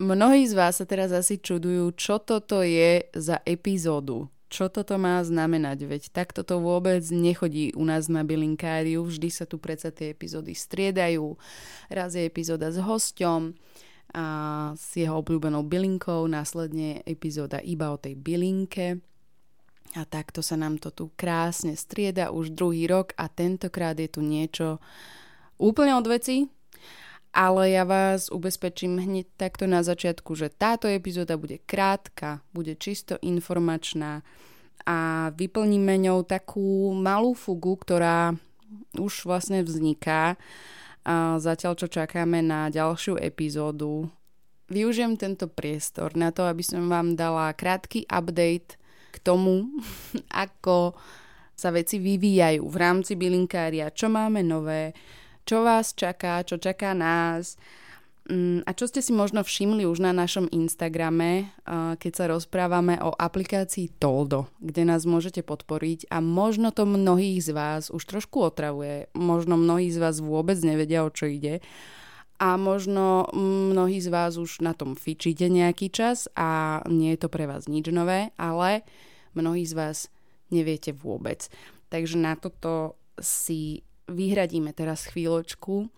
[0.00, 4.32] mnohí z vás sa teraz asi čudujú, čo toto je za epizódu.
[4.50, 5.86] Čo toto má znamenať?
[5.86, 9.06] Veď takto to vôbec nechodí u nás na bylinkáriu.
[9.06, 11.38] Vždy sa tu predsa tie epizódy striedajú.
[11.86, 13.54] Raz je epizóda s hosťom
[14.10, 14.26] a
[14.74, 18.98] s jeho obľúbenou bylinkou, následne epizóda iba o tej bylinke.
[19.94, 24.18] A takto sa nám to tu krásne strieda už druhý rok a tentokrát je tu
[24.18, 24.82] niečo
[25.62, 26.50] úplne od veci,
[27.30, 33.18] ale ja vás ubezpečím hneď takto na začiatku, že táto epizóda bude krátka, bude čisto
[33.22, 34.26] informačná
[34.82, 38.34] a vyplníme ňou takú malú fugu, ktorá
[38.98, 40.34] už vlastne vzniká
[41.06, 44.10] a zatiaľ čo čakáme na ďalšiu epizódu.
[44.70, 48.78] Využijem tento priestor na to, aby som vám dala krátky update
[49.10, 49.66] k tomu,
[50.44, 50.94] ako
[51.54, 54.96] sa veci vyvíjajú v rámci bylinkária, čo máme nové,
[55.44, 57.56] čo vás čaká, čo čaká nás.
[58.30, 61.50] Mm, a čo ste si možno všimli už na našom Instagrame,
[61.98, 67.50] keď sa rozprávame o aplikácii Toldo, kde nás môžete podporiť a možno to mnohých z
[67.50, 71.58] vás už trošku otravuje, možno mnohí z vás vôbec nevedia, o čo ide
[72.40, 77.28] a možno mnohí z vás už na tom fičíte nejaký čas a nie je to
[77.28, 78.80] pre vás nič nové, ale
[79.36, 80.08] mnohí z vás
[80.48, 81.52] neviete vôbec.
[81.92, 85.88] Takže na toto si vyhradíme teraz chvíľočku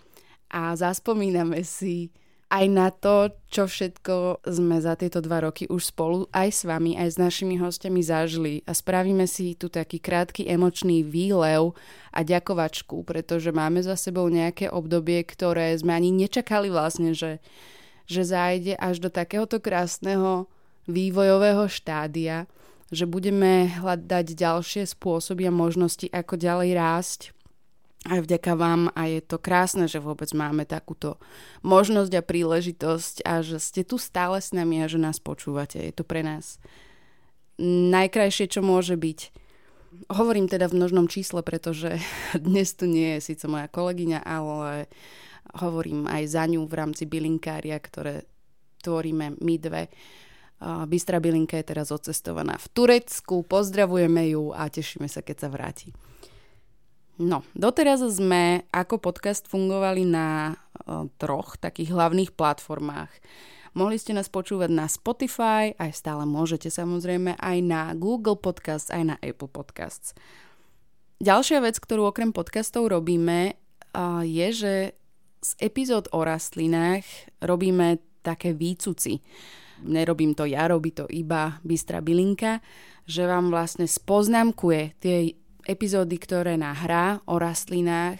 [0.53, 2.13] a zaspomíname si
[2.53, 7.01] aj na to, čo všetko sme za tieto dva roky už spolu aj s vami,
[7.01, 8.61] aj s našimi hostiami zažili.
[8.69, 11.73] A spravíme si tu taký krátky emočný výlev
[12.13, 17.41] a ďakovačku, pretože máme za sebou nejaké obdobie, ktoré sme ani nečakali vlastne, že,
[18.05, 20.45] že zájde až do takéhoto krásneho
[20.84, 22.45] vývojového štádia,
[22.93, 27.21] že budeme hľadať ďalšie spôsoby a možnosti, ako ďalej rásť
[28.03, 31.23] aj vďaka vám a je to krásne, že vôbec máme takúto
[31.63, 35.79] možnosť a príležitosť a že ste tu stále s nami a že nás počúvate.
[35.79, 36.59] Je to pre nás
[37.63, 39.21] najkrajšie, čo môže byť.
[40.11, 42.03] Hovorím teda v množnom čísle, pretože
[42.35, 44.91] dnes tu nie je síce moja kolegyňa, ale
[45.63, 48.27] hovorím aj za ňu v rámci bylinkária, ktoré
[48.83, 49.87] tvoríme my dve.
[50.63, 55.91] Bystra bylinka je teraz odcestovaná v Turecku, pozdravujeme ju a tešíme sa, keď sa vráti.
[57.21, 60.56] No, doteraz sme ako podcast fungovali na
[61.21, 63.12] troch takých hlavných platformách.
[63.73, 69.03] Mohli ste nás počúvať na Spotify, aj stále môžete samozrejme aj na Google Podcasts, aj
[69.12, 70.12] na Apple Podcasts.
[71.22, 73.56] Ďalšia vec, ktorú okrem podcastov robíme,
[74.27, 74.75] je, že
[75.41, 77.05] z epizód o rastlinách
[77.41, 79.25] robíme také výcuci.
[79.83, 82.62] Nerobím to ja, robí to iba Bystra Bilinka,
[83.03, 85.34] že vám vlastne spoznámkuje tie
[85.67, 88.19] epizódy, ktoré nahrá o rastlinách.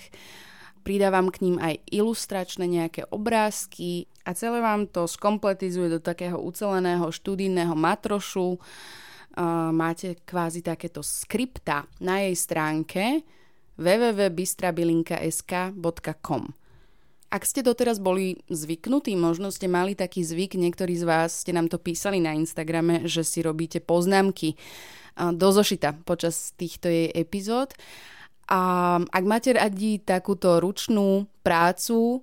[0.83, 7.07] Pridávam k ním aj ilustračné nejaké obrázky a celé vám to skompletizuje do takého uceleného
[7.07, 8.59] študijného matrošu.
[9.73, 13.23] Máte kvázi takéto skripta na jej stránke
[13.79, 16.62] www.bystrabilinka.sk.com
[17.33, 21.73] Ak ste doteraz boli zvyknutí, možno ste mali taký zvyk, niektorí z vás ste nám
[21.73, 24.61] to písali na Instagrame, že si robíte poznámky
[25.17, 27.73] do zošita počas týchto jej epizód.
[28.53, 32.21] A ak máte radi takúto ručnú prácu,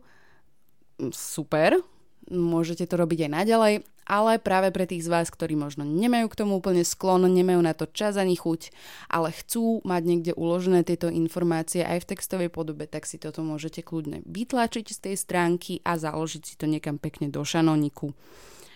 [1.10, 1.82] super,
[2.30, 3.74] môžete to robiť aj naďalej,
[4.10, 7.78] ale práve pre tých z vás, ktorí možno nemajú k tomu úplne sklon, nemajú na
[7.78, 8.74] to čas ani chuť,
[9.06, 13.86] ale chcú mať niekde uložené tieto informácie aj v textovej podobe, tak si toto môžete
[13.86, 18.10] kľudne vytlačiť z tej stránky a založiť si to niekam pekne do šanoniku,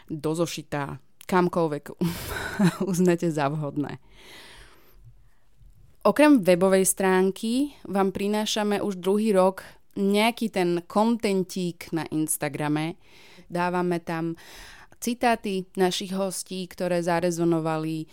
[0.05, 1.97] do zošita, kamkoľvek
[2.91, 3.97] uznáte za vhodné.
[6.03, 9.65] Okrem webovej stránky vám prinášame už druhý rok
[9.95, 12.99] nejaký ten kontentík na Instagrame.
[13.47, 14.35] Dávame tam
[15.03, 18.07] citáty našich hostí, ktoré zarezonovali.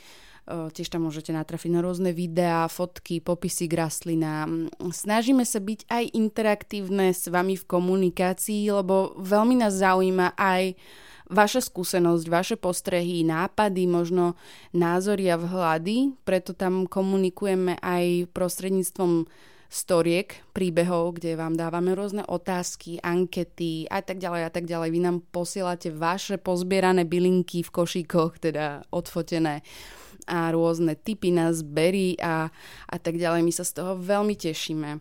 [0.51, 4.67] Tiež tam môžete natrafiť na rôzne videá, fotky, popisy k rastlinám.
[4.83, 10.75] Snažíme sa byť aj interaktívne s vami v komunikácii, lebo veľmi nás zaujíma aj
[11.31, 14.35] vaša skúsenosť, vaše postrehy, nápady, možno
[14.75, 19.31] názory a vhľady, preto tam komunikujeme aj prostredníctvom
[19.71, 24.89] storiek, príbehov, kde vám dávame rôzne otázky, ankety a tak ďalej a tak ďalej.
[24.91, 29.63] Vy nám posielate vaše pozbierané bylinky v košíkoch, teda odfotené
[30.27, 32.51] a rôzne typy na zbery a,
[32.91, 33.47] a tak ďalej.
[33.47, 34.99] My sa z toho veľmi tešíme.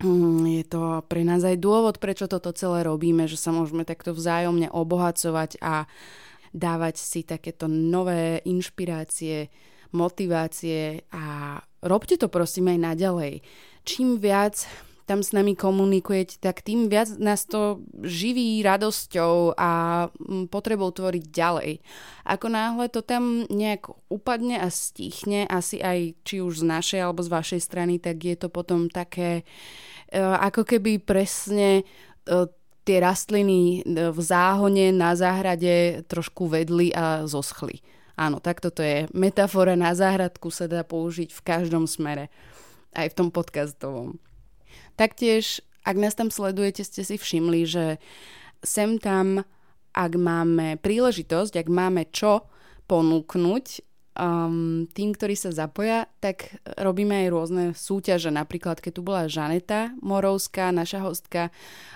[0.00, 4.16] Mm, je to pre nás aj dôvod, prečo toto celé robíme, že sa môžeme takto
[4.16, 5.84] vzájomne obohacovať a
[6.56, 9.52] dávať si takéto nové inšpirácie,
[9.92, 13.34] motivácie a robte to prosím aj naďalej.
[13.84, 14.68] Čím viac
[15.10, 21.24] tam s nami komunikujete, tak tým viac nás to živí radosťou a mm, potrebou tvoriť
[21.26, 21.82] ďalej.
[22.30, 27.26] Ako náhle to tam nejak upadne a stichne, asi aj či už z našej alebo
[27.26, 32.46] z vašej strany, tak je to potom také e, ako keby presne e,
[32.86, 37.82] tie rastliny e, v záhone na záhrade trošku vedli a zoschli.
[38.14, 39.10] Áno, tak toto je.
[39.10, 42.30] Metafora na záhradku sa dá použiť v každom smere.
[42.90, 44.18] Aj v tom podcastovom.
[44.98, 47.84] Taktiež, ak nás tam sledujete, ste si všimli, že
[48.60, 49.46] sem tam,
[49.96, 52.46] ak máme príležitosť, ak máme čo
[52.90, 53.66] ponúknuť
[54.18, 58.28] um, tým, ktorí sa zapoja, tak robíme aj rôzne súťaže.
[58.34, 61.48] Napríklad, keď tu bola Žaneta Morovská, naša hostka,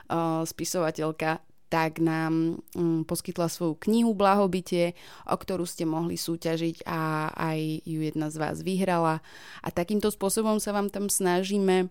[0.08, 1.42] uh, spisovateľka,
[1.74, 4.94] tak nám um, poskytla svoju knihu Blahobytie,
[5.26, 9.18] o ktorú ste mohli súťažiť a aj ju jedna z vás vyhrala.
[9.58, 11.90] A takýmto spôsobom sa vám tam snažíme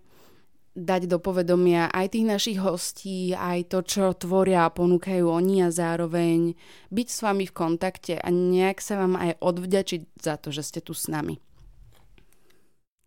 [0.72, 5.68] dať do povedomia aj tých našich hostí, aj to, čo tvoria a ponúkajú oni a
[5.68, 6.56] zároveň
[6.88, 10.80] byť s vami v kontakte a nejak sa vám aj odvďačiť za to, že ste
[10.80, 11.36] tu s nami.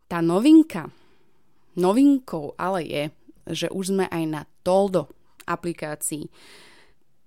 [0.06, 0.94] Tá novinka,
[1.74, 3.04] novinkou ale je,
[3.50, 5.10] že už sme aj na Toldo
[5.50, 6.30] aplikácii.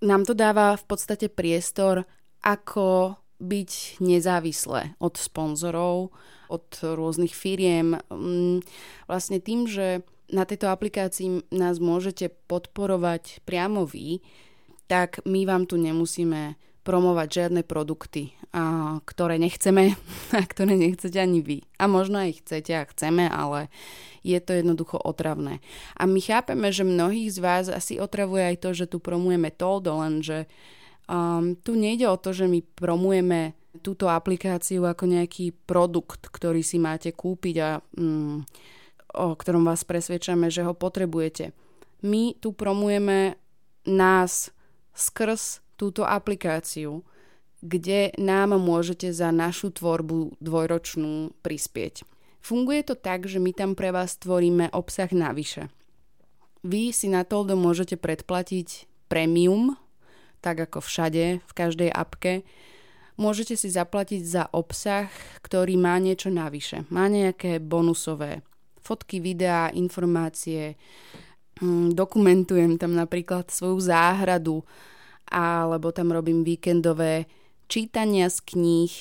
[0.01, 2.09] Nám to dáva v podstate priestor,
[2.41, 6.13] ako byť nezávislé od sponzorov,
[6.49, 7.97] od rôznych firiem.
[8.09, 8.61] Mm,
[9.09, 14.25] vlastne tým, že na tejto aplikácii nás môžete podporovať priamo vy,
[14.87, 19.95] tak my vám tu nemusíme promovať žiadne produkty, a, ktoré nechceme
[20.39, 21.59] a ktoré nechcete ani vy.
[21.77, 23.69] A možno aj chcete a chceme, ale
[24.25, 25.61] je to jednoducho otravné.
[25.97, 29.97] A my chápeme, že mnohých z vás asi otravuje aj to, že tu promujeme Toldo,
[30.01, 30.49] lenže
[31.09, 36.83] um, tu nejde o to, že my promujeme túto aplikáciu ako nejaký produkt, ktorý si
[36.83, 38.43] máte kúpiť a um,
[39.15, 41.55] o ktorom vás presvedčame, že ho potrebujete.
[42.03, 43.39] My tu promujeme
[43.87, 44.51] nás
[44.95, 47.01] skrz túto aplikáciu,
[47.65, 52.05] kde nám môžete za našu tvorbu dvojročnú prispieť.
[52.45, 55.73] Funguje to tak, že my tam pre vás tvoríme obsah navyše.
[56.61, 59.81] Vy si na Toldo môžete predplatiť premium,
[60.45, 62.45] tak ako všade, v každej apke.
[63.21, 65.09] Môžete si zaplatiť za obsah,
[65.45, 66.89] ktorý má niečo navyše.
[66.89, 68.41] Má nejaké bonusové
[68.81, 70.81] fotky, videá, informácie,
[71.61, 74.65] mm, dokumentujem tam napríklad svoju záhradu,
[75.31, 77.31] alebo tam robím víkendové
[77.71, 78.95] čítania z kníh.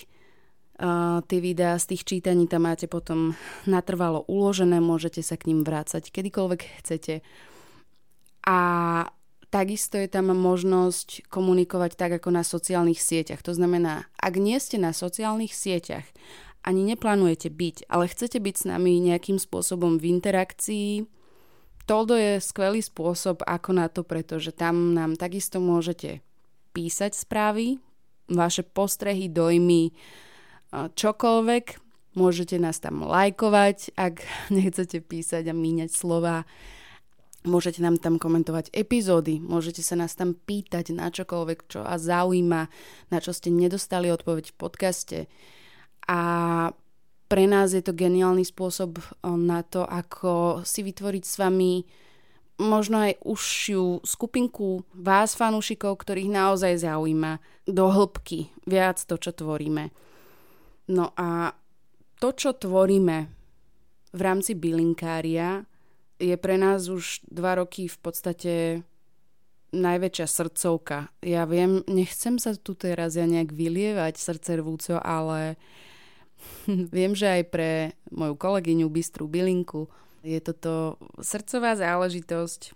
[0.79, 3.35] Uh, tie videá z tých čítaní tam máte potom
[3.67, 7.19] natrvalo uložené, môžete sa k ním vrácať kedykoľvek chcete.
[8.47, 8.59] A
[9.51, 13.43] takisto je tam možnosť komunikovať tak ako na sociálnych sieťach.
[13.43, 16.07] To znamená, ak nie ste na sociálnych sieťach
[16.63, 21.03] ani neplánujete byť, ale chcete byť s nami nejakým spôsobom v interakcii,
[21.89, 26.21] Toldo je skvelý spôsob ako na to, pretože tam nám takisto môžete
[26.69, 27.81] písať správy,
[28.29, 29.89] vaše postrehy, dojmy,
[30.69, 31.65] čokoľvek.
[32.13, 34.21] Môžete nás tam lajkovať, ak
[34.53, 36.45] nechcete písať a míňať slova.
[37.49, 42.61] Môžete nám tam komentovať epizódy, môžete sa nás tam pýtať na čokoľvek, čo vás zaujíma,
[43.09, 45.19] na čo ste nedostali odpoveď v podcaste
[46.05, 46.19] a
[47.29, 51.85] pre nás je to geniálny spôsob eh, na to, ako si vytvoriť s vami
[52.59, 59.95] možno aj užšiu skupinku vás, fanúšikov, ktorých naozaj zaujíma do hĺbky viac to, čo tvoríme.
[60.91, 61.55] No a
[62.19, 63.17] to, čo tvoríme
[64.11, 65.63] v rámci bylinkária,
[66.19, 68.53] je pre nás už dva roky v podstate
[69.71, 71.15] najväčšia srdcovka.
[71.23, 75.55] Ja viem, nechcem sa tu teraz ja nejak vylievať srdce rvúco, ale
[76.95, 77.71] Viem, že aj pre
[78.11, 79.87] moju kolegyňu Bystru Bylinku
[80.23, 82.75] je toto srdcová záležitosť.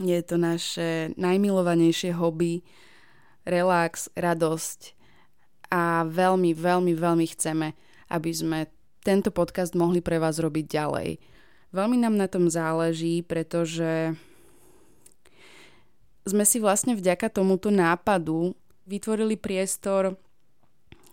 [0.00, 2.64] Je to naše najmilovanejšie hobby,
[3.44, 4.96] relax, radosť
[5.68, 7.76] a veľmi, veľmi, veľmi chceme,
[8.08, 8.58] aby sme
[9.02, 11.10] tento podcast mohli pre vás robiť ďalej.
[11.74, 14.14] Veľmi nám na tom záleží, pretože
[16.22, 18.54] sme si vlastne vďaka tomuto nápadu
[18.86, 20.14] vytvorili priestor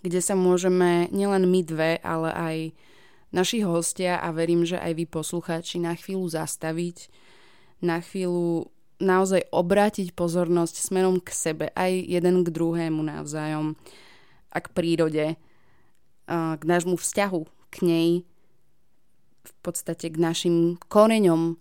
[0.01, 2.57] kde sa môžeme nielen my dve, ale aj
[3.29, 7.13] naši hostia a verím, že aj vy poslucháči na chvíľu zastaviť,
[7.85, 13.79] na chvíľu naozaj obrátiť pozornosť smerom k sebe, aj jeden k druhému navzájom
[14.51, 15.25] a k prírode,
[16.29, 18.09] k nášmu vzťahu k nej,
[19.45, 21.55] v podstate k našim koreňom.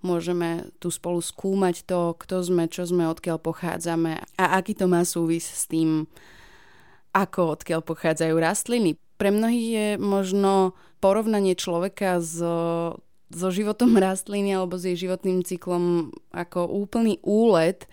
[0.00, 5.04] Môžeme tu spolu skúmať to, kto sme, čo sme, odkiaľ pochádzame a aký to má
[5.04, 6.08] súvis s tým,
[7.10, 8.90] ako odkiaľ pochádzajú rastliny.
[9.18, 12.38] Pre mnohých je možno porovnanie človeka s
[13.30, 17.86] so životom rastliny alebo s jej životným cyklom ako úplný úlet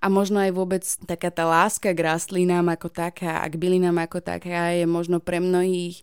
[0.00, 4.24] a možno aj vôbec taká tá láska k rastlinám ako taká a k bylinám ako
[4.24, 6.00] taká je možno pre mnohých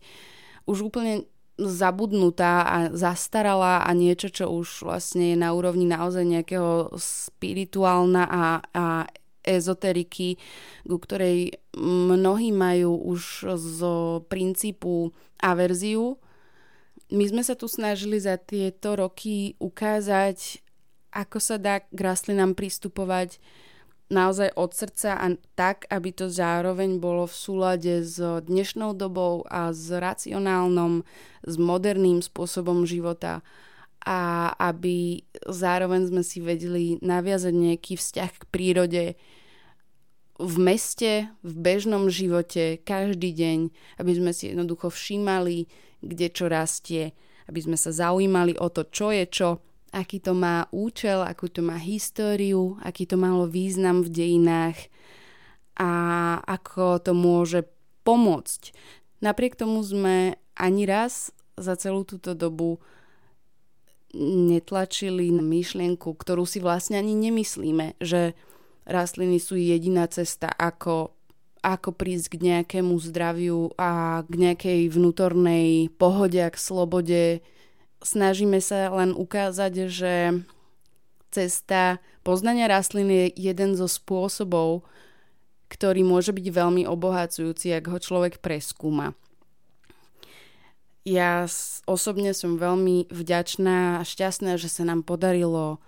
[0.70, 1.25] už úplne
[1.58, 8.44] zabudnutá a zastarala a niečo, čo už vlastne je na úrovni naozaj nejakého spirituálna a,
[8.62, 8.86] a
[9.48, 10.36] ezoteriky,
[10.84, 13.80] ku ktorej mnohí majú už z
[14.27, 16.20] princípu averziu.
[17.08, 20.60] My sme sa tu snažili za tieto roky ukázať,
[21.16, 23.39] ako sa dá k rastlinám pristupovať
[24.08, 29.75] naozaj od srdca a tak, aby to zároveň bolo v súlade s dnešnou dobou a
[29.75, 31.04] s racionálnom,
[31.44, 33.44] s moderným spôsobom života
[34.04, 39.04] a aby zároveň sme si vedeli naviazať nejaký vzťah k prírode
[40.38, 43.60] v meste, v bežnom živote, každý deň,
[43.98, 45.66] aby sme si jednoducho všímali
[46.01, 47.13] kde čo rastie,
[47.50, 49.50] aby sme sa zaujímali o to, čo je čo,
[49.96, 54.77] aký to má účel, akú to má históriu, aký to malo význam v dejinách
[55.77, 55.92] a
[56.44, 57.66] ako to môže
[58.04, 58.74] pomôcť.
[59.24, 62.77] Napriek tomu sme ani raz za celú túto dobu
[64.18, 68.34] netlačili na myšlienku, ktorú si vlastne ani nemyslíme, že
[68.90, 71.18] rastliny sú jediná cesta, ako
[71.68, 77.24] ako prísť k nejakému zdraviu a k nejakej vnútornej pohode a k slobode.
[78.00, 80.14] Snažíme sa len ukázať, že
[81.34, 84.88] cesta poznania rastlín je jeden zo spôsobov,
[85.68, 89.18] ktorý môže byť veľmi obohacujúci, ak ho človek preskúma.
[91.08, 91.48] Ja
[91.88, 95.80] osobne som veľmi vďačná a šťastná, že sa nám podarilo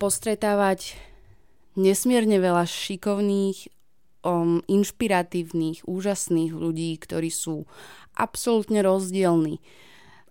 [0.00, 0.96] postretávať
[1.76, 3.68] nesmierne veľa šikovných
[4.24, 7.68] um, inšpiratívnych, úžasných ľudí, ktorí sú
[8.16, 9.60] absolútne rozdielni.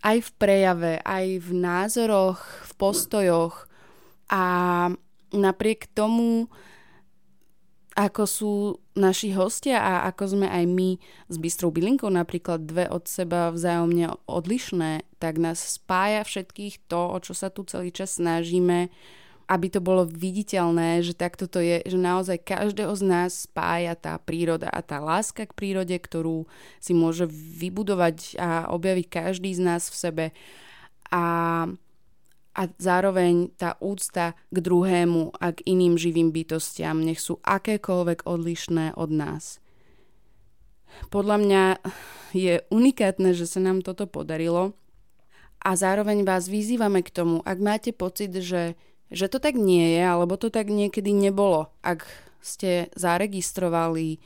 [0.01, 3.70] Aj v prejave, aj v názoroch, v postojoch.
[4.34, 4.44] A
[5.38, 6.50] napriek tomu,
[7.94, 8.53] ako sú
[8.95, 10.89] naši hostia a ako sme aj my
[11.27, 17.17] s Bystrou bylinkou napríklad dve od seba vzájomne odlišné, tak nás spája všetkých to, o
[17.19, 18.89] čo sa tu celý čas snažíme
[19.45, 24.17] aby to bolo viditeľné, že takto to je, že naozaj každého z nás spája tá
[24.17, 26.49] príroda a tá láska k prírode, ktorú
[26.81, 30.25] si môže vybudovať a objaviť každý z nás v sebe.
[31.13, 31.23] A,
[32.55, 38.95] a zároveň tá úcta k druhému a k iným živým bytostiam, nech sú akékoľvek odlišné
[38.95, 39.59] od nás.
[41.12, 41.63] Podľa mňa
[42.31, 44.71] je unikátne, že sa nám toto podarilo
[45.59, 48.79] a zároveň vás vyzývame k tomu, ak máte pocit, že
[49.13, 51.69] že to tak nie je, alebo to tak niekedy nebolo.
[51.85, 52.09] Ak
[52.41, 54.21] ste zaregistrovali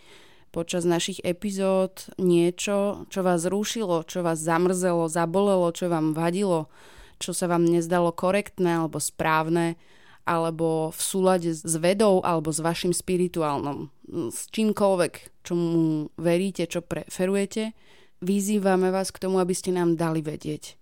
[0.49, 6.71] počas našich epizód niečo, čo vás rušilo, čo vás zamrzelo, zabolelo, čo vám vadilo,
[7.19, 9.75] čo sa vám nezdalo korektné alebo správne,
[10.23, 13.91] alebo v súlade s vedou alebo s vašim spirituálnom,
[14.31, 17.75] s čímkoľvek, čomu veríte, čo preferujete,
[18.23, 20.79] vyzývame vás k tomu, aby ste nám dali vedieť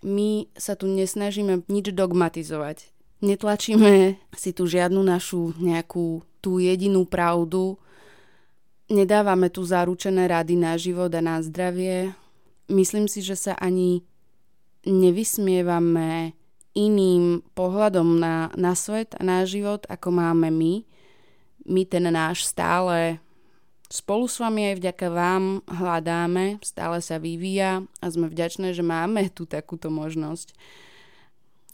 [0.00, 2.88] my sa tu nesnažíme nič dogmatizovať.
[3.20, 7.76] Netlačíme si tu žiadnu našu nejakú tú jedinú pravdu.
[8.88, 12.16] Nedávame tu zaručené rady na život a na zdravie.
[12.72, 14.08] Myslím si, že sa ani
[14.86, 16.32] nevysmievame
[16.76, 20.86] iným pohľadom na, na svet a na život, ako máme my.
[21.66, 23.20] My ten náš stále
[23.90, 29.26] Spolu s vami aj vďaka vám hľadáme, stále sa vyvíja a sme vďačné, že máme
[29.34, 30.54] tu takúto možnosť.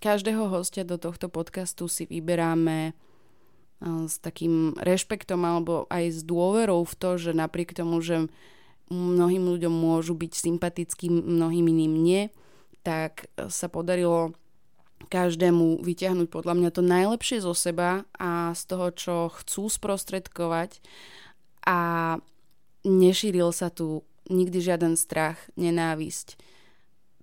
[0.00, 2.96] Každého hostia do tohto podcastu si vyberáme
[3.84, 8.32] s takým rešpektom alebo aj s dôverou v to, že napriek tomu, že
[8.88, 12.22] mnohým ľuďom môžu byť sympatickí, mnohým iným nie,
[12.87, 14.31] tak sa podarilo
[15.11, 20.78] každému vyťahnuť podľa mňa to najlepšie zo seba a z toho, čo chcú sprostredkovať
[21.66, 21.78] a
[22.87, 26.38] nešíril sa tu nikdy žiaden strach, nenávisť.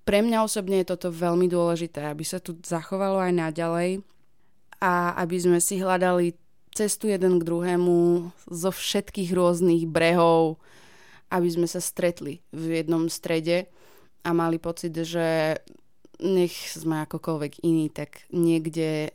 [0.04, 4.04] Pre mňa osobne je toto veľmi dôležité, aby sa tu zachovalo aj naďalej
[4.84, 6.36] a aby sme si hľadali
[6.76, 10.60] cestu jeden k druhému zo všetkých rôznych brehov,
[11.32, 13.72] aby sme sa stretli v jednom strede
[14.24, 15.60] a mali pocit, že
[16.24, 19.12] nech sme akokoľvek iní, tak niekde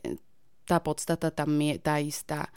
[0.69, 2.53] tá podstata tam je tá istá.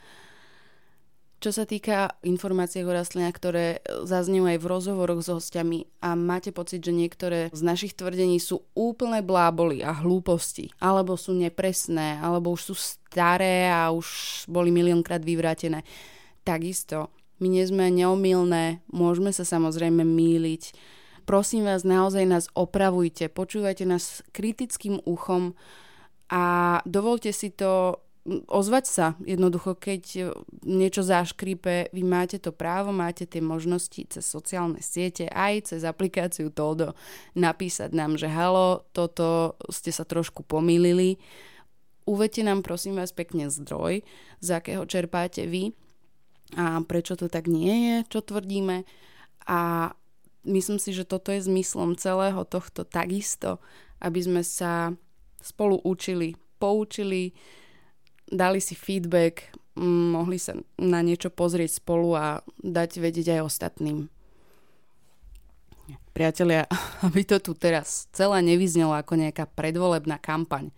[1.43, 3.65] Čo sa týka informácií o rastlinách, ktoré
[4.07, 8.63] zaznejú aj v rozhovoroch s hostiami a máte pocit, že niektoré z našich tvrdení sú
[8.71, 14.07] úplne bláboli a hlúposti, alebo sú nepresné, alebo už sú staré a už
[14.47, 15.83] boli miliónkrát vyvrátené.
[16.47, 17.11] Takisto,
[17.43, 20.63] my nie sme neomilné, môžeme sa samozrejme míliť.
[21.23, 25.55] Prosím vás, naozaj nás opravujte, počúvajte nás kritickým uchom
[26.27, 28.03] a dovolte si to
[28.47, 30.31] ozvať sa jednoducho, keď
[30.63, 36.47] niečo zaškrípe, vy máte to právo, máte tie možnosti cez sociálne siete, aj cez aplikáciu
[36.47, 36.95] Toldo
[37.35, 41.19] napísať nám, že halo, toto ste sa trošku pomýlili.
[42.07, 44.03] Uvedte nám prosím vás pekne zdroj,
[44.39, 45.75] z akého čerpáte vy
[46.55, 48.87] a prečo to tak nie je, čo tvrdíme.
[49.51, 49.91] A
[50.43, 53.59] myslím si, že toto je zmyslom celého tohto takisto,
[54.03, 54.91] aby sme sa
[55.39, 57.35] spolu učili, poučili,
[58.27, 62.25] dali si feedback, mohli sa na niečo pozrieť spolu a
[62.61, 64.07] dať vedieť aj ostatným.
[66.13, 66.69] Priatelia,
[67.07, 70.69] aby to tu teraz celé nevyznelo ako nejaká predvolebná kampaň.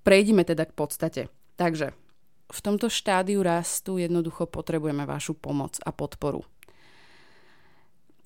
[0.00, 1.22] Prejdime teda k podstate.
[1.60, 1.92] Takže,
[2.50, 6.42] v tomto štádiu rastu jednoducho potrebujeme vašu pomoc a podporu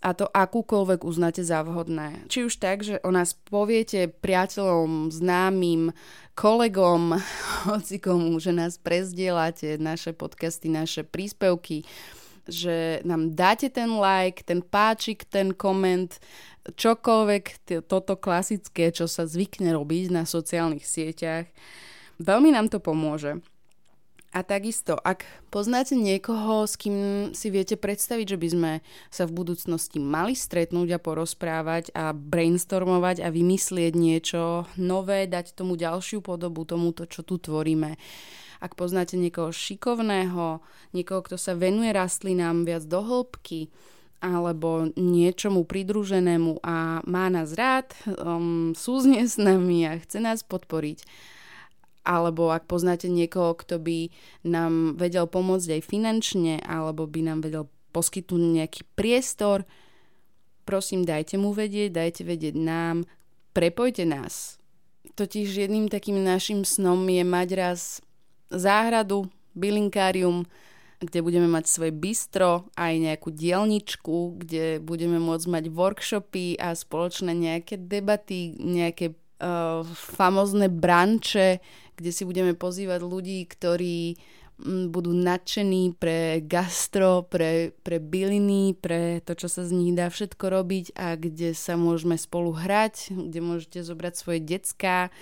[0.04, 2.28] a to akúkoľvek uznáte za vhodné.
[2.28, 5.96] Či už tak, že o nás poviete priateľom, známym,
[6.36, 7.16] kolegom,
[7.72, 11.88] hoci komu, že nás prezdielate, naše podcasty, naše príspevky,
[12.44, 16.20] že nám dáte ten like, ten páčik, ten koment,
[16.68, 21.48] čokoľvek toto klasické, čo sa zvykne robiť na sociálnych sieťach.
[22.20, 23.40] Veľmi nám to pomôže.
[24.34, 25.22] A takisto, ak
[25.54, 28.72] poznáte niekoho, s kým si viete predstaviť, že by sme
[29.06, 35.78] sa v budúcnosti mali stretnúť a porozprávať a brainstormovať a vymyslieť niečo nové, dať tomu
[35.78, 37.94] ďalšiu podobu, tomuto, čo tu tvoríme.
[38.58, 40.58] Ak poznáte niekoho šikovného,
[40.90, 43.70] niekoho, kto sa venuje rastlinám viac do hĺbky,
[44.18, 51.06] alebo niečomu pridruženému a má nás rád, um, súzne s nami a chce nás podporiť,
[52.04, 54.12] alebo ak poznáte niekoho, kto by
[54.44, 57.64] nám vedel pomôcť aj finančne, alebo by nám vedel
[57.96, 59.64] poskytnúť nejaký priestor,
[60.68, 63.08] prosím, dajte mu vedieť, dajte vedieť nám,
[63.56, 64.60] prepojte nás.
[65.14, 67.80] Totiž jedným takým našim snom je mať raz
[68.50, 70.44] záhradu, bylinkárium,
[70.98, 77.36] kde budeme mať svoje bistro, aj nejakú dielničku, kde budeme môcť mať workshopy a spoločné
[77.36, 79.14] nejaké debaty, nejaké
[79.44, 81.60] uh, famozne branče,
[81.94, 84.16] kde si budeme pozývať ľudí, ktorí
[84.64, 90.08] mm, budú nadšení pre gastro, pre, pre byliny, pre to, čo sa z nich dá
[90.08, 95.12] všetko robiť a kde sa môžeme spolu hrať, kde môžete zobrať svoje decka.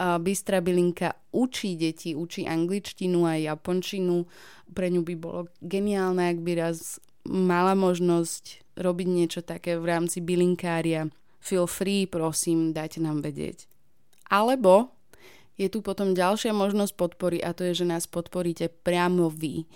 [0.00, 4.24] Bystra bylinka učí deti, učí angličtinu a japončinu.
[4.72, 6.96] Pre ňu by bolo geniálne, ak by raz
[7.28, 11.12] mala možnosť robiť niečo také v rámci bylinkária.
[11.40, 13.64] Feel free, prosím, dajte nám vedieť.
[14.28, 14.92] Alebo
[15.60, 19.68] je tu potom ďalšia možnosť podpory a to je, že nás podporíte priamo vy.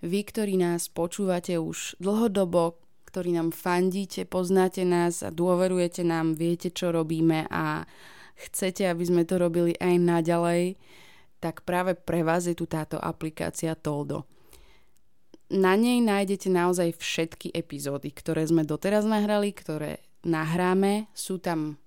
[0.00, 6.70] Vy, ktorí nás počúvate už dlhodobo, ktorí nám fandíte, poznáte nás a dôverujete nám, viete,
[6.70, 7.84] čo robíme a
[8.38, 10.62] chcete, aby sme to robili aj naďalej,
[11.38, 14.26] tak práve pre vás je tu táto aplikácia Toldo.
[15.50, 21.80] Na nej nájdete naozaj všetky epizódy, ktoré sme doteraz nahrali, ktoré nahráme, sú tam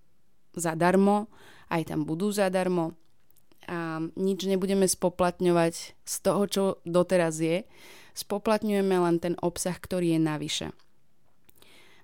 [0.54, 1.30] zadarmo,
[1.70, 2.94] aj tam budú zadarmo
[3.68, 7.64] a nič nebudeme spoplatňovať z toho, čo doteraz je.
[8.14, 10.68] Spoplatňujeme len ten obsah, ktorý je navyše.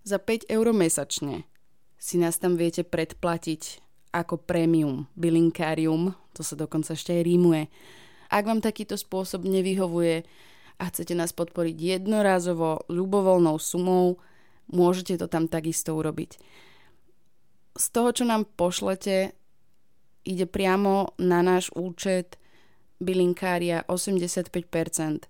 [0.07, 1.43] Za 5 eur mesačne
[1.99, 3.83] si nás tam viete predplatiť
[4.15, 7.67] ako premium, bylinkárium, to sa dokonca ešte aj rímuje.
[8.31, 10.25] Ak vám takýto spôsob nevyhovuje
[10.79, 14.17] a chcete nás podporiť jednorázovo, ľubovoľnou sumou,
[14.69, 16.37] môžete to tam takisto urobiť.
[17.79, 19.33] Z toho, čo nám pošlete,
[20.27, 22.37] ide priamo na náš účet
[22.99, 25.29] bylinkária 85%.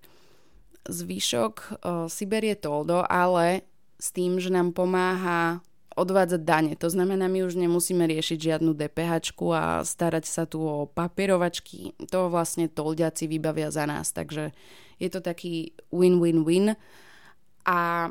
[0.80, 1.68] Zvyšok o,
[2.10, 3.62] si berie toldo, ale
[4.00, 5.60] s tým, že nám pomáha
[5.94, 6.72] odvádzať dane.
[6.80, 11.92] To znamená, my už nemusíme riešiť žiadnu DPH a starať sa tu o papierovačky.
[12.08, 14.14] To vlastne toldiaci vybavia za nás.
[14.14, 14.56] Takže
[14.96, 16.74] je to taký win-win-win.
[17.68, 18.10] A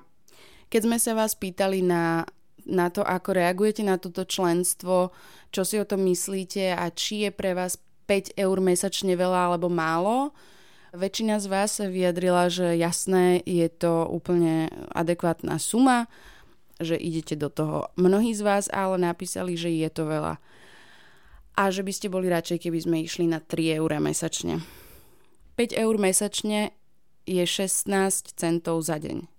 [0.70, 2.26] keď sme sa vás pýtali na
[2.70, 5.10] na to, ako reagujete na toto členstvo,
[5.50, 9.74] čo si o tom myslíte a či je pre vás 5 eur mesačne veľa alebo
[9.74, 10.38] málo.
[10.94, 16.06] Väčšina z vás sa vyjadrila, že jasné, je to úplne adekvátna suma
[16.80, 17.92] že idete do toho.
[18.00, 20.40] Mnohí z vás ale napísali, že je to veľa.
[21.60, 24.64] A že by ste boli radšej, keby sme išli na 3 eur mesačne.
[25.60, 26.72] 5 eur mesačne
[27.28, 27.92] je 16
[28.40, 29.39] centov za deň.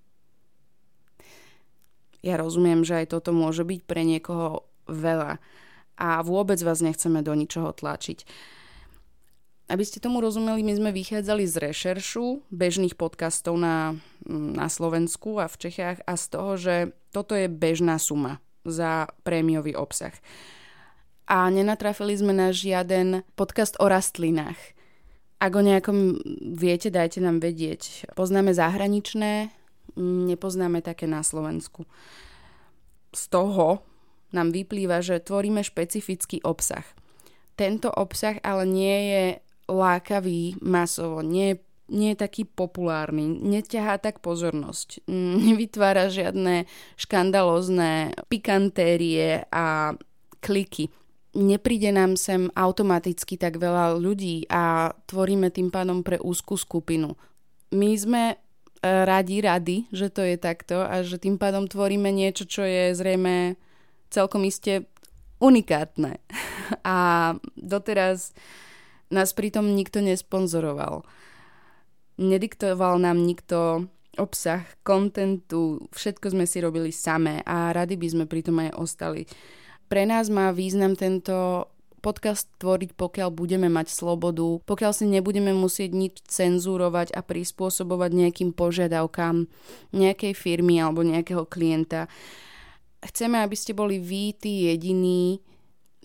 [2.21, 5.41] Ja rozumiem, že aj toto môže byť pre niekoho veľa
[6.01, 8.25] a vôbec vás nechceme do ničoho tlačiť.
[9.71, 13.95] Aby ste tomu rozumeli, my sme vychádzali z rešeršu bežných podcastov na,
[14.27, 16.75] na Slovensku a v Čechách a z toho, že
[17.15, 20.17] toto je bežná suma za prémiový obsah.
[21.31, 24.59] A nenatrafili sme na žiaden podcast o rastlinách.
[25.39, 26.19] Ak o nejakom
[26.59, 28.11] viete, dajte nám vedieť.
[28.19, 29.55] Poznáme zahraničné,
[29.99, 31.87] nepoznáme také na Slovensku.
[33.11, 33.83] Z toho
[34.31, 36.87] nám vyplýva, že tvoríme špecifický obsah.
[37.59, 39.25] Tento obsah ale nie je
[39.71, 41.59] lákavý masovo, nie,
[41.91, 45.07] nie je taký populárny, neťahá tak pozornosť,
[45.47, 46.67] nevytvára žiadne
[46.99, 49.95] škandalozné pikantérie a
[50.41, 50.91] kliky.
[51.31, 57.15] Nepríde nám sem automaticky tak veľa ľudí a tvoríme tým pádom pre úzkú skupinu.
[57.71, 58.35] My sme
[58.83, 63.57] radi, radi, že to je takto a že tým pádom tvoríme niečo, čo je zrejme
[64.09, 64.89] celkom iste
[65.41, 66.21] unikátne.
[66.87, 66.97] A
[67.57, 68.33] doteraz
[69.11, 71.03] nás pritom nikto nesponzoroval.
[72.21, 73.89] Nediktoval nám nikto
[74.21, 79.25] obsah, kontentu, všetko sme si robili samé a radi by sme pritom aj ostali.
[79.89, 81.67] Pre nás má význam tento
[82.01, 88.51] podcast tvoriť, pokiaľ budeme mať slobodu, pokiaľ si nebudeme musieť nič cenzúrovať a prispôsobovať nejakým
[88.57, 89.47] požiadavkám
[89.93, 92.09] nejakej firmy alebo nejakého klienta.
[93.01, 95.41] Chceme, aby ste boli vy, tí jediní,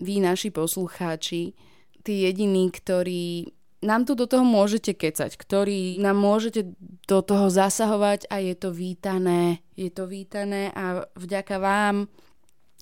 [0.00, 1.56] vy naši poslucháči,
[2.04, 3.50] tí jediní, ktorí
[3.84, 6.72] nám tu do toho môžete kecať, ktorí nám môžete
[7.04, 9.60] do toho zasahovať a je to vítané.
[9.76, 12.08] Je to vítané a vďaka vám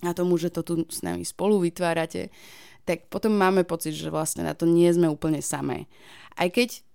[0.03, 2.31] a tomu, že to tu s nami spolu vytvárate,
[2.85, 5.89] tak potom máme pocit, že vlastne na to nie sme úplne samé.
[6.37, 6.85] Aj keď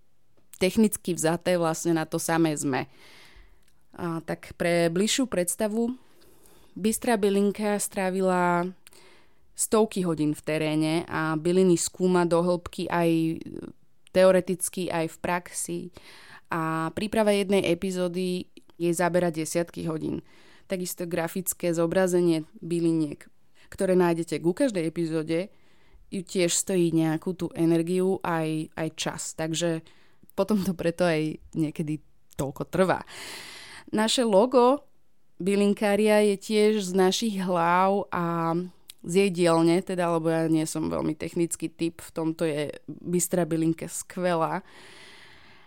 [0.62, 2.87] technicky vzaté vlastne na to samé sme.
[3.98, 5.98] A tak pre bližšiu predstavu
[6.79, 8.70] Bystra bylinka strávila
[9.59, 13.42] stovky hodín v teréne a byliny skúma do hĺbky aj
[14.14, 15.79] teoreticky, aj v praxi.
[16.48, 18.46] A príprava jednej epizódy
[18.79, 20.22] je zabera desiatky hodín.
[20.70, 23.26] Takisto grafické zobrazenie byliniek,
[23.68, 25.50] ktoré nájdete ku každej epizóde,
[26.11, 29.23] ju tiež stojí nejakú tú energiu aj, aj čas.
[29.38, 29.81] Takže
[30.35, 32.03] potom to preto aj niekedy
[32.35, 33.07] toľko trvá.
[33.94, 34.87] Naše logo
[35.40, 38.55] bylinkária je tiež z našich hlav a
[39.01, 43.49] z jej dielne, teda, lebo ja nie som veľmi technický typ, v tomto je Bystra
[43.49, 44.61] bylinka skvelá.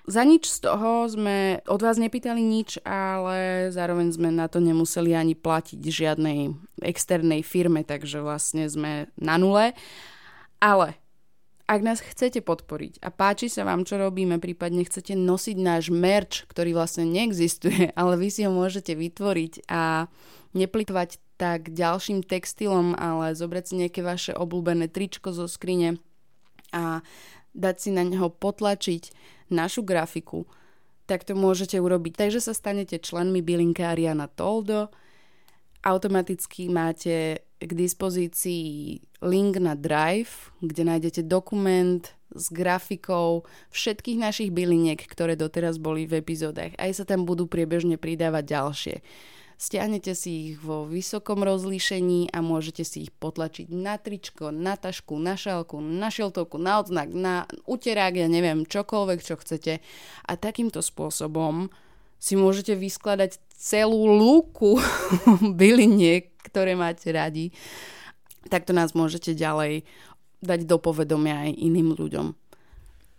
[0.03, 5.15] Za nič z toho sme od vás nepýtali nič, ale zároveň sme na to nemuseli
[5.15, 6.53] ani platiť žiadnej
[6.83, 9.71] externej firme, takže vlastne sme na nule.
[10.63, 10.95] Ale
[11.67, 16.47] ak nás chcete podporiť a páči sa vám, čo robíme, prípadne chcete nosiť náš merch,
[16.47, 20.07] ktorý vlastne neexistuje, ale vy si ho môžete vytvoriť a
[20.55, 25.99] neplitvať tak ďalším textilom, ale zobrať si nejaké vaše obľúbené tričko zo skrine
[26.71, 27.03] a
[27.51, 29.11] dať si na neho potlačiť
[29.51, 30.47] našu grafiku,
[31.05, 32.15] tak to môžete urobiť.
[32.15, 34.93] Takže sa stanete členmi bylinkária na Toldo,
[35.83, 44.99] automaticky máte k dispozícii link na Drive, kde nájdete dokument s grafikou všetkých našich byliniek,
[44.99, 46.73] ktoré doteraz boli v epizódach.
[46.75, 48.95] Aj sa tam budú priebežne pridávať ďalšie.
[49.53, 55.15] Stiahnete si ich vo vysokom rozlíšení a môžete si ich potlačiť na tričko, na tašku,
[55.15, 59.79] na šálku, na šiltovku, na odznak, na uterák, ja neviem, čokoľvek, čo chcete.
[60.27, 61.69] A takýmto spôsobom
[62.17, 64.81] si môžete vyskladať celú lúku
[65.61, 67.49] byliniek, ktoré máte radi.
[68.45, 69.81] Takto nás môžete ďalej
[70.45, 72.27] dať do povedomia aj iným ľuďom.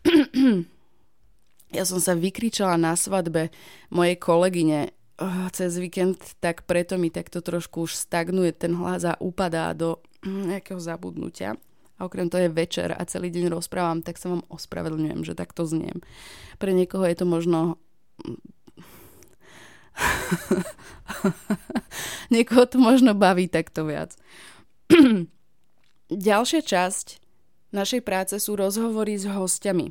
[1.76, 3.50] ja som sa vykričala na svadbe
[3.90, 4.94] mojej kolegyne
[5.50, 10.78] cez víkend, tak preto mi takto trošku už stagnuje ten hlas a upadá do nejakého
[10.78, 11.58] zabudnutia.
[11.94, 15.62] A okrem toho je večer a celý deň rozprávam, tak sa vám ospravedlňujem, že takto
[15.62, 16.02] zniem.
[16.58, 17.78] Pre niekoho je to možno...
[22.34, 24.18] niekoho to možno baví takto viac.
[26.10, 27.06] Ďalšia časť
[27.74, 29.90] našej práce sú rozhovory s hostiami.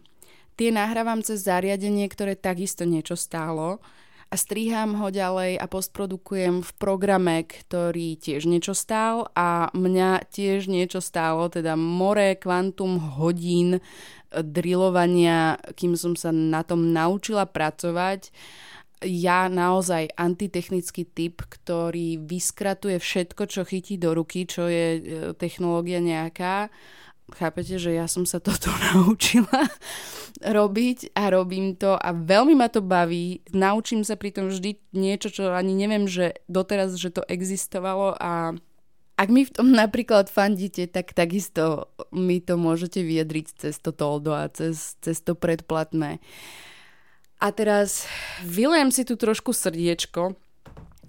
[0.54, 3.82] Tie nahrávam cez zariadenie, ktoré takisto niečo stálo
[4.30, 10.66] a strihám ho ďalej a postprodukujem v programe, ktorý tiež niečo stál a mňa tiež
[10.66, 13.78] niečo stálo, teda more, kvantum hodín
[14.34, 18.34] drillovania, kým som sa na tom naučila pracovať.
[19.06, 25.02] Ja naozaj antitechnický typ, ktorý vyskratuje všetko, čo chytí do ruky, čo je e,
[25.38, 26.72] technológia nejaká.
[27.32, 29.68] Chápete, že ja som sa toto naučila
[30.44, 33.44] robiť a robím to a veľmi ma to baví.
[33.56, 38.58] Naučím sa pri tom vždy niečo, čo ani neviem, že doteraz, že to existovalo a
[39.14, 44.34] ak mi v tom napríklad fandíte, tak takisto mi to môžete vyjadriť cez to toldo
[44.34, 46.20] a cez, cez to predplatné.
[47.44, 48.08] A teraz
[48.40, 50.40] vylejem si tu trošku srdiečko.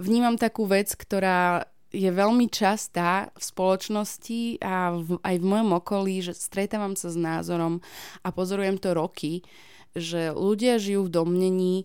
[0.02, 6.26] Vnímam takú vec, ktorá je veľmi častá v spoločnosti a v, aj v mojom okolí,
[6.26, 7.78] že stretávam sa s názorom
[8.26, 9.46] a pozorujem to roky,
[9.94, 11.76] že ľudia žijú v domnení,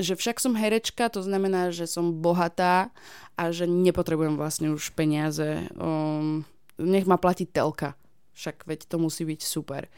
[0.00, 2.88] že však som herečka, to znamená, že som bohatá
[3.36, 5.68] a že nepotrebujem vlastne už peniaze.
[5.76, 6.48] Um,
[6.80, 7.92] nech ma platí telka.
[8.32, 9.92] Však veď to musí byť super.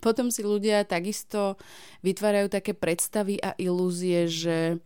[0.00, 1.60] Potom si ľudia takisto
[2.00, 4.80] vytvárajú také predstavy a ilúzie, že,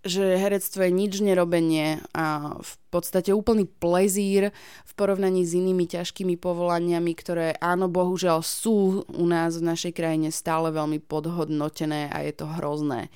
[0.00, 4.54] že herectvo je nič nerobenie a v podstate úplný plezír
[4.88, 10.32] v porovnaní s inými ťažkými povolaniami, ktoré áno, bohužiaľ sú u nás v našej krajine
[10.32, 13.12] stále veľmi podhodnotené a je to hrozné.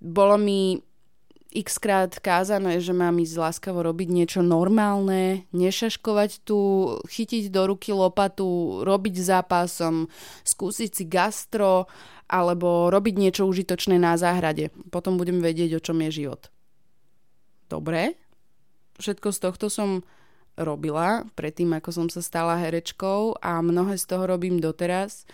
[0.00, 0.80] Bolo mi
[1.50, 1.82] x
[2.22, 6.58] kázané, že mám ísť láskavo robiť niečo normálne, nešaškovať tu,
[7.10, 10.06] chytiť do ruky lopatu, robiť zápasom,
[10.46, 11.90] skúsiť si gastro
[12.30, 14.70] alebo robiť niečo užitočné na záhrade.
[14.94, 16.46] Potom budem vedieť, o čom je život.
[17.66, 18.14] Dobre,
[19.02, 20.06] všetko z tohto som
[20.54, 25.26] robila predtým, ako som sa stala herečkou a mnohé z toho robím doteraz.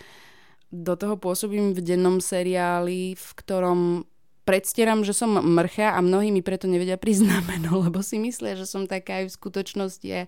[0.73, 4.09] Do toho pôsobím v dennom seriáli, v ktorom
[4.47, 8.87] predstieram, že som mrcha a mnohí mi preto nevedia priznameno, lebo si myslia, že som
[8.87, 10.21] taká aj v skutočnosti a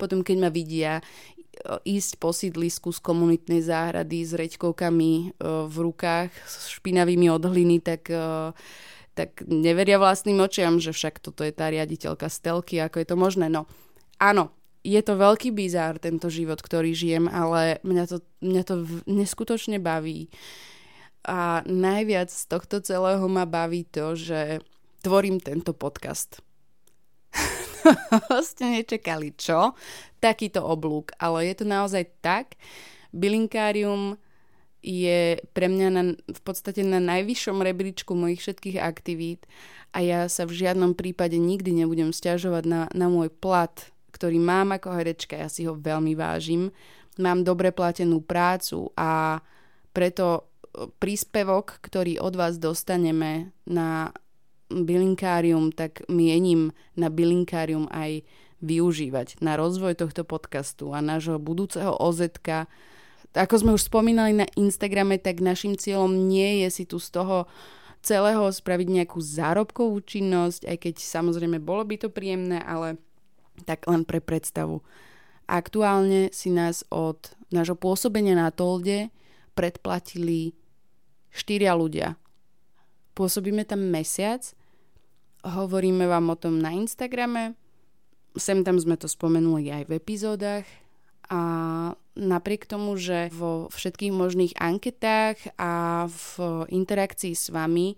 [0.00, 1.04] potom keď ma vidia
[1.84, 5.36] ísť po sídlisku z komunitnej záhrady s reďkovkami
[5.68, 8.08] v rukách, s špinavými odhliny, tak
[9.10, 13.52] tak neveria vlastným očiam, že však toto je tá riaditeľka stelky, ako je to možné.
[13.52, 13.68] No,
[14.16, 19.76] áno, je to veľký bizár, tento život, ktorý žijem, ale mňa to, mňa to neskutočne
[19.76, 20.32] baví.
[21.24, 24.64] A najviac z tohto celého ma baví to, že
[25.04, 26.40] tvorím tento podcast.
[28.50, 29.76] ste nečakali, čo?
[30.20, 32.56] Takýto oblúk, ale je to naozaj tak.
[33.10, 34.16] Bilinkárium
[34.80, 39.44] je pre mňa na, v podstate na najvyššom rebríčku mojich všetkých aktivít
[39.92, 43.72] a ja sa v žiadnom prípade nikdy nebudem stiažovať na, na môj plat,
[44.14, 46.72] ktorý mám ako herečka, ja si ho veľmi vážim.
[47.20, 49.42] Mám dobre platenú prácu a
[49.92, 50.49] preto
[50.98, 54.14] príspevok, ktorý od vás dostaneme na
[54.70, 58.22] bilinkárium, tak mienim na bilinkárium aj
[58.62, 62.70] využívať na rozvoj tohto podcastu a nášho budúceho OZK.
[63.34, 67.50] Ako sme už spomínali na Instagrame, tak našim cieľom nie je si tu z toho
[68.00, 72.96] celého spraviť nejakú zárobkovú činnosť, aj keď samozrejme bolo by to príjemné, ale
[73.68, 74.80] tak len pre predstavu.
[75.50, 79.10] Aktuálne si nás od nášho pôsobenia na Tolde
[79.54, 80.54] predplatili
[81.30, 82.18] štyria ľudia.
[83.14, 84.42] Pôsobíme tam mesiac,
[85.44, 87.54] hovoríme vám o tom na Instagrame,
[88.38, 90.66] sem tam sme to spomenuli aj v epizódach
[91.30, 91.42] a
[92.18, 96.24] napriek tomu, že vo všetkých možných anketách a v
[96.70, 97.94] interakcii s vami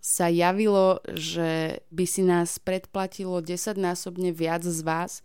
[0.00, 5.20] sa javilo, že by si nás predplatilo 10-násobne viac z vás,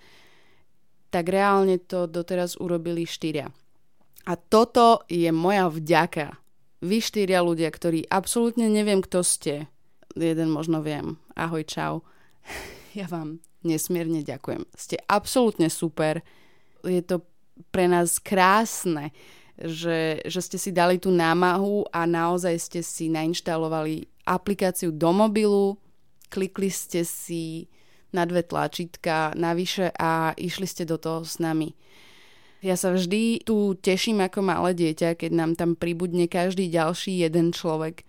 [1.07, 3.49] tak reálne to doteraz urobili štyria.
[4.27, 6.35] A toto je moja vďaka.
[6.83, 9.71] Vy štyria ľudia, ktorí absolútne neviem, kto ste,
[10.13, 11.93] jeden možno viem, ahoj, čau,
[12.99, 14.67] ja vám nesmierne ďakujem.
[14.75, 16.21] Ste absolútne super,
[16.83, 17.23] je to
[17.71, 19.15] pre nás krásne,
[19.57, 25.81] že, že ste si dali tú námahu a naozaj ste si nainštalovali aplikáciu do mobilu,
[26.29, 27.71] klikli ste si
[28.13, 31.73] na dve tlačítka navyše a išli ste do toho s nami.
[32.67, 37.55] Ja sa vždy tu teším ako malé dieťa, keď nám tam pribudne každý ďalší jeden
[37.55, 38.03] človek,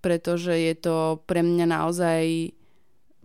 [0.00, 2.56] pretože je to pre mňa naozaj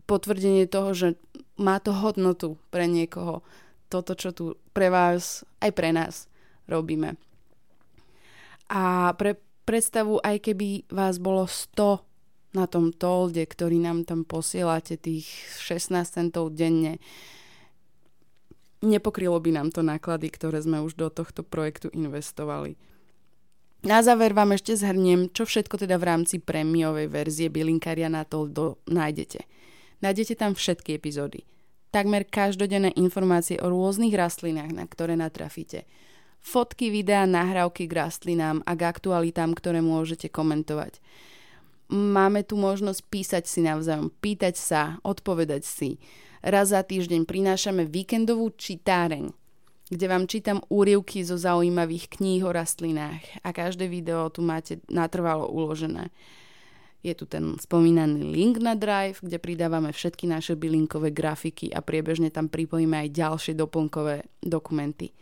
[0.04, 1.08] potvrdenie toho, že
[1.56, 3.40] má to hodnotu pre niekoho.
[3.88, 6.28] Toto, čo tu pre vás, aj pre nás
[6.68, 7.16] robíme.
[8.68, 12.04] A pre predstavu, aj keby vás bolo 100
[12.52, 15.32] na tom tolde, ktorý nám tam posielate, tých
[15.64, 17.00] 16 centov denne,
[18.84, 22.76] nepokrylo by nám to náklady, ktoré sme už do tohto projektu investovali.
[23.86, 28.50] Na záver vám ešte zhrniem, čo všetko teda v rámci prémiovej verzie Bylinkaria na to
[28.50, 29.46] do, nájdete.
[30.02, 31.46] Nájdete tam všetky epizódy.
[31.94, 35.86] Takmer každodenné informácie o rôznych rastlinách, na ktoré natrafíte.
[36.42, 40.98] Fotky, videá, nahrávky k rastlinám a k aktualitám, ktoré môžete komentovať.
[41.94, 46.02] Máme tu možnosť písať si navzájom, pýtať sa, odpovedať si.
[46.46, 49.34] Raz za týždeň prinášame víkendovú čitáreň,
[49.90, 55.50] kde vám čítam úrivky zo zaujímavých kníh o rastlinách a každé video tu máte natrvalo
[55.50, 56.14] uložené.
[57.02, 62.30] Je tu ten spomínaný link na Drive, kde pridávame všetky naše bylinkové grafiky a priebežne
[62.30, 65.18] tam pripojíme aj ďalšie doplnkové dokumenty.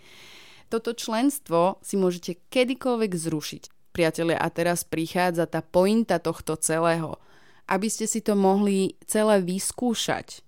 [0.68, 3.96] Toto členstvo si môžete kedykoľvek zrušiť.
[3.96, 7.16] Priatelia, a teraz prichádza tá pointa tohto celého,
[7.72, 10.44] aby ste si to mohli celé vyskúšať.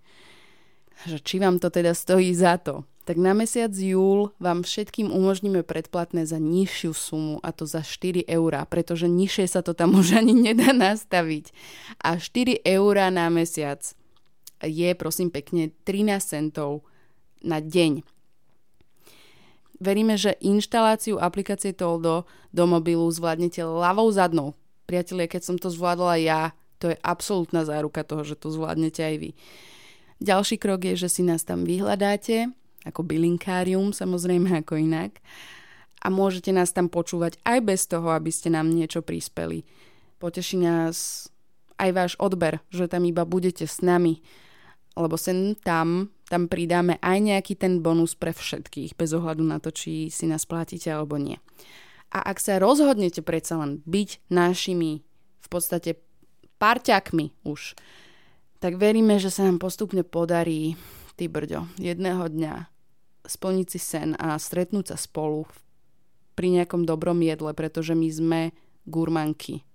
[1.03, 5.61] Že či vám to teda stojí za to tak na mesiac júl vám všetkým umožníme
[5.61, 10.17] predplatné za nižšiu sumu a to za 4 eurá, pretože nižšie sa to tam už
[10.25, 11.53] ani nedá nastaviť.
[12.01, 13.85] A 4 eurá na mesiac
[14.65, 16.81] je prosím pekne 13 centov
[17.45, 18.01] na deň.
[19.77, 24.57] Veríme, že inštaláciu aplikácie Toldo do mobilu zvládnete ľavou zadnou.
[24.89, 26.41] Priatelia, keď som to zvládla ja,
[26.81, 29.29] to je absolútna záruka toho, že to zvládnete aj vy.
[30.23, 32.51] Ďalší krok je, že si nás tam vyhľadáte
[32.85, 35.17] ako bylinkárium, samozrejme ako inak.
[36.05, 39.65] A môžete nás tam počúvať aj bez toho, aby ste nám niečo prispeli.
[40.21, 41.27] Poteší nás
[41.81, 44.21] aj váš odber, že tam iba budete s nami,
[44.95, 49.73] lebo sem tam, tam pridáme aj nejaký ten bonus pre všetkých, bez ohľadu na to,
[49.73, 51.41] či si nás platíte alebo nie.
[52.13, 55.03] A ak sa rozhodnete predsa len byť našimi
[55.41, 55.99] v podstate
[56.61, 57.75] parťakmi už,
[58.59, 60.79] tak veríme, že sa nám postupne podarí,
[61.15, 62.53] ty brďo, jedného dňa
[63.25, 65.49] splniť si sen a stretnúť sa spolu
[66.35, 68.41] pri nejakom dobrom jedle, pretože my sme
[68.85, 69.65] gurmanky.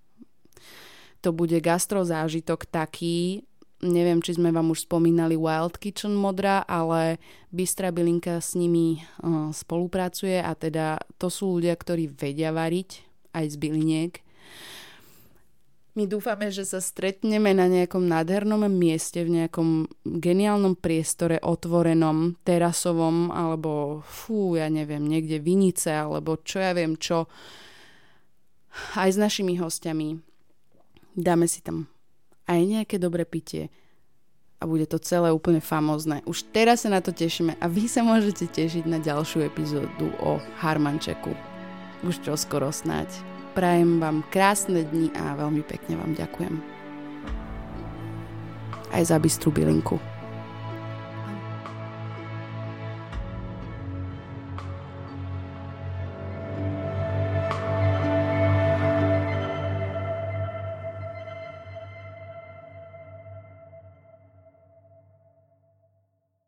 [1.20, 3.44] To bude gastro zážitok taký,
[3.84, 7.20] neviem, či sme vám už spomínali Wild Kitchen Modra, ale
[7.52, 13.04] Bystra Bylinka s nimi uh, spolupracuje a teda to sú ľudia, ktorí vedia variť
[13.36, 14.12] aj z byliniek
[15.94, 23.34] my dúfame, že sa stretneme na nejakom nádhernom mieste, v nejakom geniálnom priestore, otvorenom, terasovom,
[23.34, 27.26] alebo fú, ja neviem, niekde Vinice, alebo čo ja viem čo.
[28.94, 30.18] Aj s našimi hostiami.
[31.18, 31.90] Dáme si tam
[32.50, 33.70] aj nejaké dobré pitie
[34.60, 36.20] a bude to celé úplne famózne.
[36.28, 40.42] Už teraz sa na to tešíme a vy sa môžete tešiť na ďalšiu epizódu o
[40.60, 41.32] Harmančeku.
[42.04, 43.39] Už čo skoro snáď.
[43.50, 46.54] Prajem vám krásne dni a veľmi pekne vám ďakujem.
[48.90, 50.09] Aj za bystrú bylinku.